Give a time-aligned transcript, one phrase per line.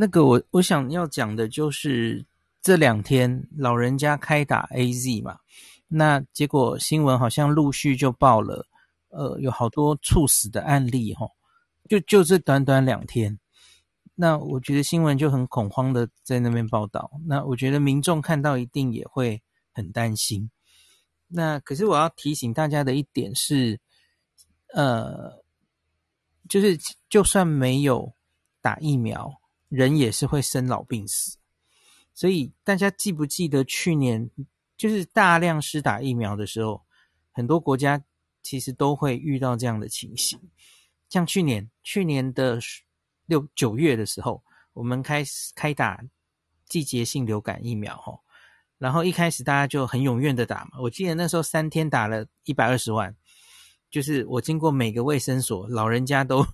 [0.00, 2.24] 那个我我想要讲的就是
[2.62, 5.40] 这两天老人家开打 AZ 嘛，
[5.88, 8.64] 那结果新闻好像陆续就报了，
[9.08, 11.32] 呃，有好多猝死的案例齁，
[11.88, 13.40] 就就这短短两天，
[14.14, 19.42] 那我觉得新闻就很恐慌的在那边报道，那我觉得民众看到一定也会
[19.72, 20.48] 很担心。
[21.26, 23.80] 那可是我要提醒大家的一点是，
[24.74, 25.42] 呃，
[26.48, 26.78] 就是
[27.08, 28.12] 就算没有
[28.60, 29.37] 打疫苗，
[29.68, 31.36] 人也是会生老病死。
[32.12, 34.30] 所以大家记不记得去年
[34.76, 36.82] 就是大量施打疫苗的时候，
[37.32, 38.02] 很多国家
[38.42, 40.40] 其实都会遇到这样的情形。
[41.08, 42.58] 像去年去年的
[43.26, 44.42] 六九月的时候，
[44.72, 46.02] 我们开始开打
[46.66, 48.20] 季节性流感疫苗，吼。
[48.78, 53.14] 然后一开始大家就很踊跃的打嘛，我记得那时候三天打了一百二十万，
[53.90, 56.46] 就是我经过每个卫生所，老人家都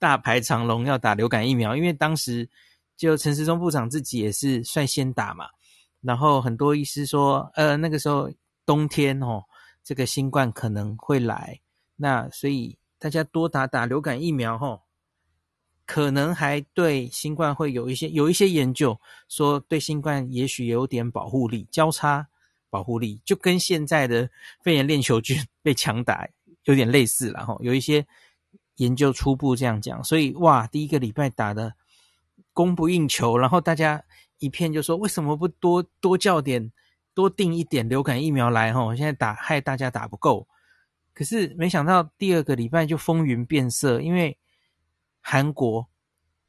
[0.00, 2.48] 大排长龙要打流感疫苗，因为当时
[2.96, 5.46] 就陈时中部长自己也是率先打嘛，
[6.00, 8.28] 然后很多医师说，呃，那个时候
[8.66, 9.44] 冬天哦，
[9.84, 11.60] 这个新冠可能会来，
[11.94, 14.80] 那所以大家多打打流感疫苗吼。
[15.86, 18.96] 可能还对新冠会有一些有一些研究
[19.28, 22.24] 说，对新冠也许有点保护力，交叉
[22.70, 24.30] 保护力就跟现在的
[24.62, 26.24] 肺炎链球菌被强打
[26.62, 27.56] 有点类似了哈。
[27.58, 28.06] 有一些
[28.80, 31.74] 研究初步这样讲，所以哇，第一个礼拜打的
[32.52, 34.02] 供不应求，然后大家
[34.38, 36.72] 一片就说，为什么不多多叫点
[37.14, 38.96] 多订一点流感疫苗来哈？
[38.96, 40.46] 现在打害大家打不够，
[41.14, 44.36] 可是没想到第二个礼拜就风云变色，因为。
[45.22, 45.86] 韩国，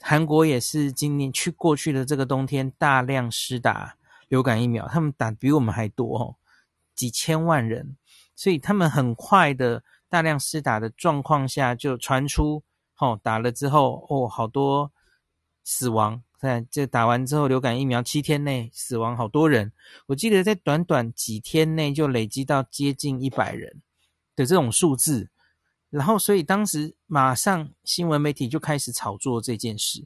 [0.00, 6.34] 韩国也是今年去过去的这个冬天大量施打流感疫苗，他们打比我们还多哦，
[6.92, 7.96] 几千万人，
[8.34, 12.62] 所以他们很快的大量施打的状况下，就传出
[12.98, 14.90] 哦，打了之后哦，好多
[15.64, 19.72] 死亡，在这打完之后流感疫苗七天内死亡好多人，
[20.06, 23.82] 我记得在短短几天内就累积到接近一百人
[24.34, 25.28] 的这种数字。
[25.88, 30.04] 然后，所以当时马上新闻媒体就开始炒作这件事，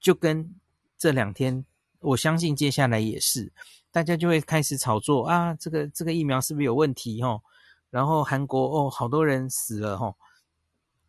[0.00, 0.54] 就跟
[0.98, 1.64] 这两天，
[2.00, 3.50] 我相信接下来也是，
[3.92, 7.40] 大家就会开始炒作啊，这个这个疫苗是不是有问题齁？
[7.90, 10.14] 然后韩国哦，好多人死了哦，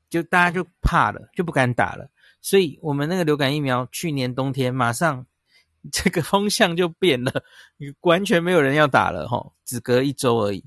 [0.09, 2.09] 就大家就怕了，就不敢打了。
[2.41, 5.25] 所以我们那个流感疫苗去年冬天马上
[5.91, 7.31] 这个风向就变了，
[8.01, 10.65] 完全没有人要打了齁，只隔一周而已。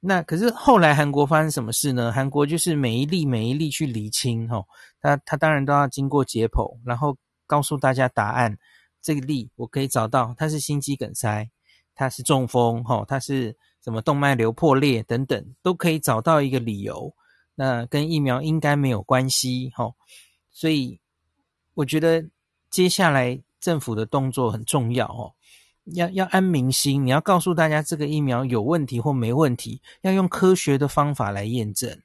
[0.00, 2.12] 那可是后来韩国发生什么事呢？
[2.12, 4.66] 韩国就是每一例每一例去厘清，吼，
[5.00, 7.16] 他他当然都要经过解剖，然后
[7.46, 8.56] 告诉大家答案。
[9.02, 11.48] 这个例我可以找到，它是心肌梗塞，
[11.94, 13.56] 它是中风，吼，它是
[13.86, 17.14] 什么动脉瘤破裂等等，都可以找到一个理由。
[17.54, 19.94] 那跟疫苗应该没有关系，吼。
[20.50, 20.98] 所以
[21.74, 22.26] 我觉得
[22.68, 25.32] 接下来政府的动作很重要，哦。
[25.94, 32.02] 要要安民心，你要告诉大家这个疫苗有问题或没问题，要用科学的方法来验证，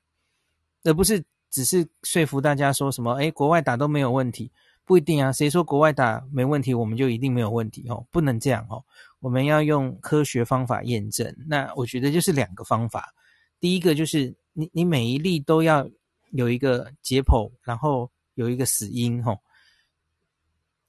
[0.84, 4.52] 而不是只是说服大家说什么，诶，国外打都没有问题，
[4.86, 8.06] 不一定啊，谁说国外打没问题，我们就一定没有问题哦？
[8.12, 8.84] 不能这样哦，
[9.20, 11.34] 我们要用科学方法验证。
[11.48, 13.14] 那我觉得就是两个方法，
[13.60, 15.88] 第一个就是你你每一例都要
[16.32, 19.40] 有一个解剖，然后有一个死因吼。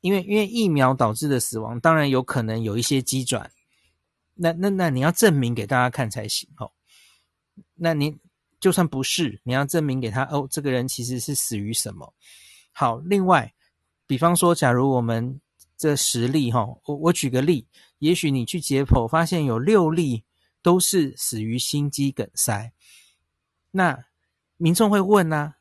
[0.01, 3.49] 因为因为疫苗导致的死亡，当然有可能有一些机转，
[4.35, 6.73] 那那那你要证明给大家看才行哦。
[7.77, 8.19] 那你
[8.59, 12.13] 就算不是，你要证明给他哦，这个人其实是死于什么？
[12.73, 13.55] 好，另外，
[14.07, 15.41] 比方说，假如我们
[15.77, 17.67] 这十例哈，我我举个例，
[17.99, 20.25] 也许你去解剖发现有六例
[20.61, 22.73] 都是死于心肌梗塞，
[23.71, 24.05] 那
[24.57, 25.55] 民众会问呢、啊，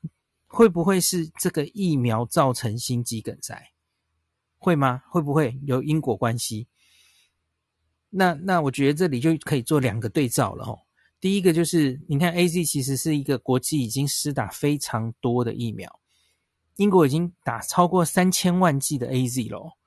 [0.47, 3.72] 会不会是这个疫苗造成心肌梗塞？
[4.57, 5.03] 会吗？
[5.09, 6.68] 会不会有因果关系？
[8.09, 10.78] 那那我觉得这里就可以做两个对照了哈。
[11.22, 16.00] 第一个就是，你看 AZ 其实是一个国际已经施打非常多的疫苗，
[16.77, 19.77] 英国已经打超过三千万剂的 AZ 咯。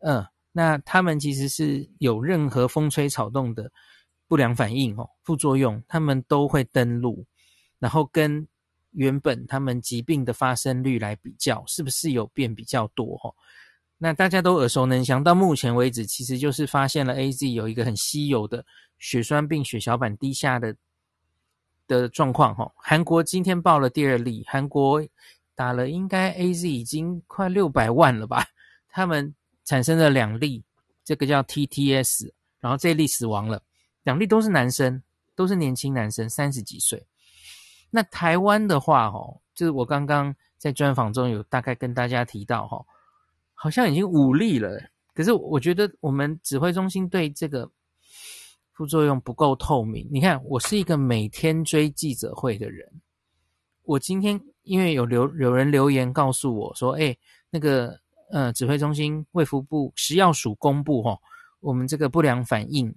[0.00, 3.70] 嗯，那他们其实是有任何风吹草动的
[4.26, 7.24] 不良反应哦，副作用，他们都会登录，
[7.78, 8.46] 然后跟
[8.90, 13.34] 原本他们疾病的发生率来比较，是不是有变比较多吼？
[13.98, 18.66] 那大家都耳熟能详，到目前为止，其实就是发现了 AZ 有一个很稀有的
[18.98, 20.74] 血栓病、血小板低下的
[21.86, 22.52] 的状况。
[22.56, 25.00] 哈，韩国今天报了第二例，韩国
[25.62, 28.44] 打了应该 AZ 已经快六百万了吧？
[28.88, 29.32] 他们
[29.64, 30.60] 产生了两例，
[31.04, 33.62] 这个叫 TTS，然后这一例死亡了，
[34.02, 35.00] 两例都是男生，
[35.36, 37.06] 都是年轻男生，三十几岁。
[37.92, 39.20] 那台湾的话，哈，
[39.54, 42.84] 就是我刚刚在专访中有大概跟大家提到，哈。
[43.54, 44.82] 好像已经五例了。
[45.14, 47.70] 可是我觉得我们指挥中心对这个
[48.72, 50.08] 副作用不够透明。
[50.10, 52.90] 你看，我是一个每天追记者会的人，
[53.84, 57.16] 我今天因为有留有人留言告诉我说，哎，
[57.50, 57.98] 那个
[58.30, 61.18] 呃，指挥中心卫福部食药署公布哈、哦，
[61.60, 62.94] 我们这个不良反应，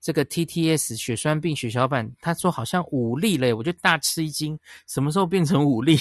[0.00, 5.98] 这个 TTS 血栓病血小板，他说好像五例嘞，我就大吃一惊，什么时候变成五例？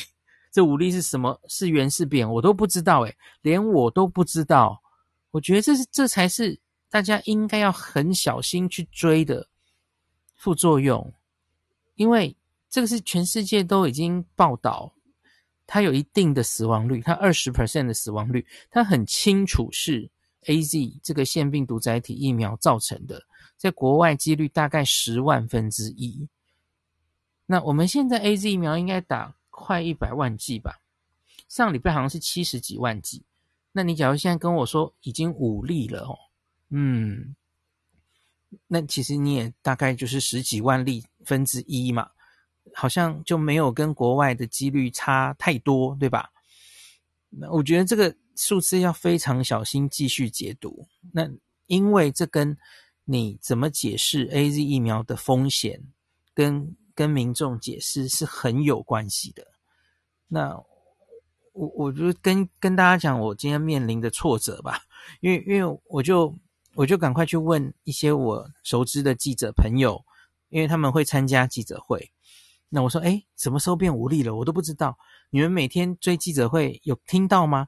[0.51, 1.39] 这五例是什么？
[1.47, 2.27] 是圆是扁？
[2.31, 4.81] 我都不知道诶，连我都不知道。
[5.31, 6.57] 我觉得这是这才是
[6.89, 9.47] 大家应该要很小心去追的
[10.35, 11.13] 副作用，
[11.95, 12.35] 因为
[12.69, 14.93] 这个是全世界都已经报道，
[15.65, 20.09] 它有一定的死亡率，它二十 percent 的死亡率，它很清楚是
[20.45, 23.23] AZ 这个腺病毒载体疫苗造成的，
[23.57, 26.27] 在国外几率大概十万分之一。
[27.45, 30.81] 那我们现在 AZ 疫苗应该打快一百万剂吧？
[31.47, 33.23] 上礼拜好像是七十几万剂。
[33.71, 36.17] 那你假如现在跟我说已经五例了哦，
[36.69, 37.35] 嗯，
[38.67, 42.09] 那其实你也大概就是十几万例分之一嘛，
[42.73, 46.29] 好像就没有跟国外的几率差太多，对吧？
[47.29, 51.29] 那我觉得这个数字要非常小心继续解读，那
[51.65, 52.57] 因为这跟
[53.05, 55.81] 你怎么解释 AZ 疫苗的风险，
[56.33, 59.45] 跟跟民众解释是很有关系的。
[60.27, 60.61] 那。
[61.59, 64.79] 我我就跟跟大家讲，我今天面临的挫折吧，
[65.21, 66.31] 因为因为我就
[66.75, 69.99] 我就赶快去问一些我熟知的记者朋友，
[70.49, 72.11] 因为他们会参加记者会。
[72.69, 74.35] 那我说，诶，什么时候变无力了？
[74.35, 74.97] 我都不知道。
[75.29, 77.67] 你们每天追记者会有听到吗？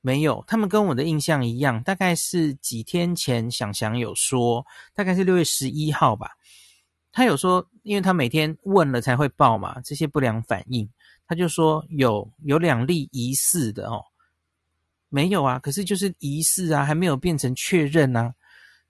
[0.00, 0.42] 没有。
[0.48, 6.32] 他们跟我的印象一样，大概是几天前想想有说，大概是六月十一号吧。
[7.12, 10.88] 他有说，因为他每天问了才会报嘛，这些不良反应。
[11.26, 14.02] 他就说有有两例疑似的哦，
[15.08, 18.34] 没有啊，可是就是疑似啊，还没有变成确认啊，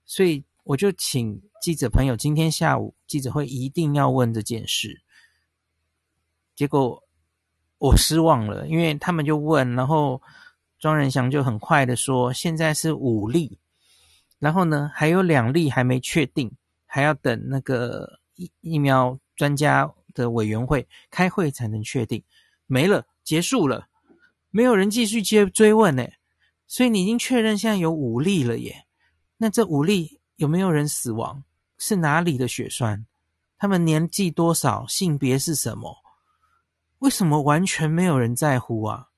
[0.05, 4.99] 所以我就请记者朋友今天下午记者会一定要问这件事。
[6.55, 7.03] 结果
[7.77, 10.21] 我失望了，因为他们就问，然后
[10.79, 13.59] 庄人祥就很快的说现在是五例，
[14.39, 16.51] 然后呢还有两例还没确定，
[16.85, 22.23] 还要等那个疫疫苗专家的委员会开会才能确定。
[22.67, 23.87] 没了，结束了，
[24.49, 26.07] 没有人继续接追问呢，
[26.67, 28.85] 所以你已经确认现在有五例了耶。
[29.37, 31.43] 那这五例有没有人死亡？
[31.77, 33.05] 是哪里的血栓？
[33.57, 34.85] 他们年纪多少？
[34.87, 36.02] 性别是什么？
[37.03, 39.09] 为什么完全没有人在乎啊？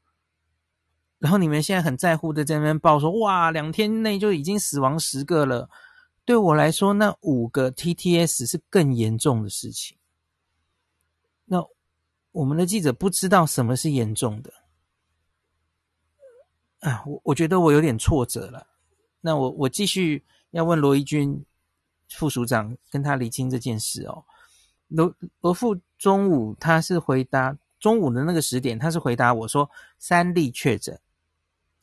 [1.20, 5.70] 然后你们现在很在乎的在那边报说，哇，两天内就已经死亡十个了。
[6.26, 9.98] 对我来说，那五个 TTS 是更严重的事情。
[11.46, 11.66] 那。
[12.36, 14.54] 我们的记者不知道什么是严重的
[16.80, 18.68] 啊，我我觉得我有点挫折了。
[19.22, 20.22] 那我我继续
[20.52, 21.46] 要问罗怡君
[22.10, 24.26] 副署长，跟他厘清这件事哦。
[24.90, 31.00] 罗罗副中午他是回答中午的那个十点，他是回答我说三例确诊，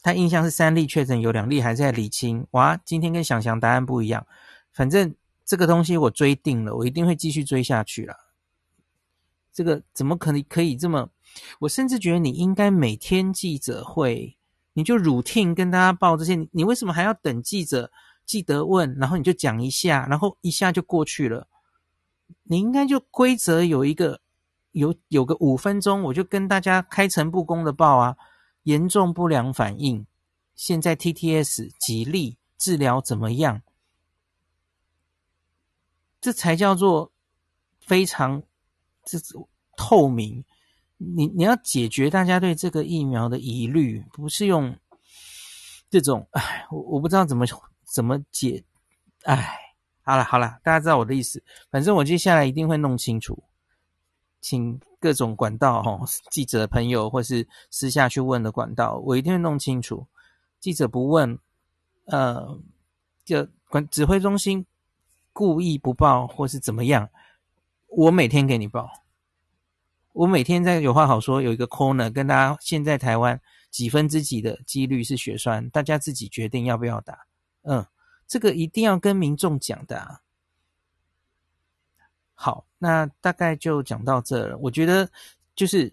[0.03, 2.45] 他印象是三例确诊，有两例还在厘清。
[2.51, 4.27] 哇，今天跟想象答案不一样。
[4.73, 5.15] 反正
[5.45, 8.17] 这个东西我追定了，我一定会继续追下去了。
[9.53, 11.09] 这个怎么可能可以这么？
[11.61, 14.37] 我甚至觉得你应该每天记者会，
[14.73, 17.93] 你就 routine 跟大家报这些，你为什么还要等记者
[18.27, 21.47] 记得问，然后你就讲一下，然后一下就过去了？
[22.43, 24.21] 你应该就规则有一个
[24.73, 28.17] 有有个五分钟，我就跟大家开诚布公的报啊，
[28.65, 30.05] 严重不良反应，
[30.55, 33.63] 现在 TTS 几例，治疗怎么样？
[36.21, 37.13] 这才叫做
[37.81, 38.43] 非常。
[39.05, 40.45] 这种透明，
[40.97, 44.79] 你你要解决大家对这个疫苗的疑虑，不是用
[45.91, 47.45] 这种，哎，我我不知道怎么
[47.93, 48.63] 怎么解，
[49.25, 49.59] 哎，
[50.03, 53.43] 好了好了，大家知道我的意思，反正我接下来一定会弄清楚，
[54.43, 60.07] 请各种管道哈，记者朋友或是私下去问的管道，我一定会弄清楚。
[60.61, 61.39] 记者不问，
[62.07, 62.61] 呃，
[63.25, 64.67] 就管指挥中心
[65.33, 67.09] 故意不报或是怎么样。
[67.87, 68.91] 我每天给你报，
[70.13, 77.27] 我每天在有话好说，有一个 corner 跟大家，现在台湾几分之几的几率是血栓，大家自己决定要不要打。
[77.63, 77.87] 嗯，
[78.27, 80.22] 这个一定要跟民众讲的啊。
[82.43, 84.59] 好，那大概就讲到这了。
[84.59, 85.09] 我觉得
[85.55, 85.93] 就是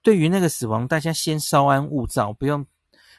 [0.00, 2.64] 对于那个死亡，大家先稍安勿躁，不用。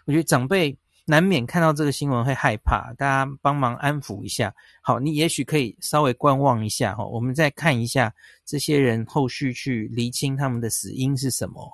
[0.06, 0.78] 我觉得长辈。
[1.06, 4.56] 难免看到这个新闻会害怕，大家帮忙安抚一下。
[4.82, 8.10] 好，你也许可以稍微观望一下哈，我们再看一下
[8.46, 11.70] 这些人后续去厘清他们的死因是什么。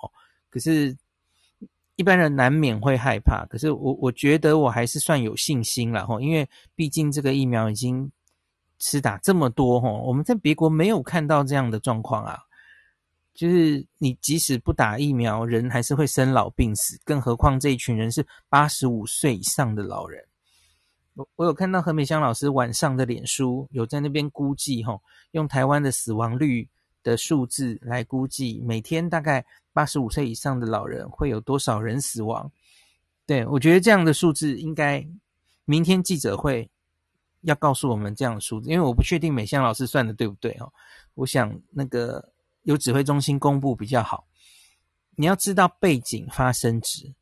[0.50, 0.98] 可是
[1.96, 8.12] 一般人难免会害怕，可是我我觉得我还是算有信心了哈，因为毕竟这个疫苗已经
[8.80, 12.40] 施打这么多哈，我们在别国没有看到这样的状况啊。
[13.34, 20.22] 就是你即使不打疫苗，人还是会生老病死，更何况这一群人是八十五岁以上的老人。
[21.14, 26.68] 我我有看到何美香老师晚上的脸书，有在那边估计吼，用台湾的死亡率
[27.02, 32.52] 的数字来估计，每天大概八十五岁以上的老人会有多少人死亡？
[33.26, 35.08] 对，我觉得这样的数字应该
[35.64, 36.70] 明天记者会
[37.42, 40.72] 要告诉我们这样的数字，因为我不确定美香老师算的对不对哦。
[41.14, 42.32] 我想那个。
[42.64, 44.28] 由指挥中心公布比较好。
[45.16, 47.16] 你要知道背景发生值，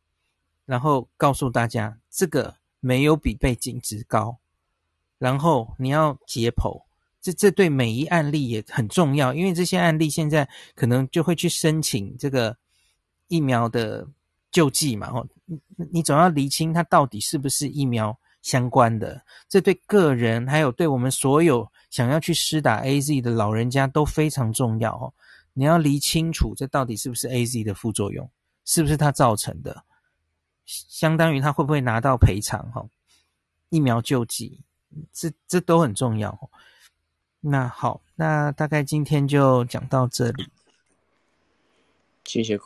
[0.65, 4.39] 然后告诉大家这个没有比背景值高，
[5.19, 6.83] 然后你要解剖，
[7.21, 12.57] 这这对每一案例也很重要，因为这些案例现在可能就会去申请这个
[13.27, 14.05] 疫苗的
[14.51, 15.59] 救济嘛，哦，你
[15.93, 25.13] 你总要厘清它到底是不是疫苗相关的，这对个人还有对我们所有想要去施打 AZ 的老人家都非常重要哦。
[25.51, 28.32] 你要理清楚，这到底是不是 AZ 的副作用，
[28.63, 29.84] 是不是它造成的？
[30.66, 32.72] 相当于他会不会拿到赔偿？
[32.72, 32.88] 哈，
[33.68, 34.62] 疫苗救济，
[35.12, 36.50] 这这都很重要。
[37.42, 40.48] 那好，那大概今天就讲到这里。
[42.24, 42.56] 谢谢。